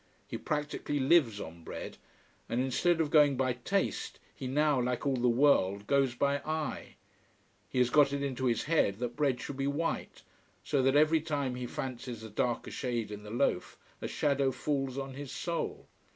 He 0.27 0.35
practically 0.35 0.99
lives 0.99 1.39
on 1.39 1.63
bread. 1.63 1.97
And 2.49 2.59
instead 2.59 2.99
of 2.99 3.11
going 3.11 3.37
by 3.37 3.53
taste, 3.53 4.19
he 4.33 4.47
now, 4.47 4.81
like 4.81 5.05
all 5.05 5.15
the 5.15 5.29
world, 5.29 5.85
goes 5.85 6.15
by 6.15 6.39
eye. 6.39 6.95
He 7.69 7.77
has 7.77 7.91
got 7.91 8.11
it 8.11 8.23
into 8.23 8.45
his 8.45 8.63
head 8.63 8.97
that 8.97 9.15
bread 9.15 9.39
should 9.39 9.57
be 9.57 9.67
white, 9.67 10.23
so 10.63 10.81
that 10.81 10.95
every 10.95 11.21
time 11.21 11.53
he 11.53 11.67
fancies 11.67 12.23
a 12.23 12.31
darker 12.31 12.71
shade 12.71 13.11
in 13.11 13.21
the 13.21 13.29
loaf 13.29 13.77
a 14.01 14.07
shadow 14.07 14.49
falls 14.51 14.97
on 14.97 15.13
his 15.13 15.31
soul. 15.31 15.87